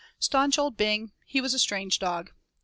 [0.17, 2.31] Staunch old Bing he was a strange dog.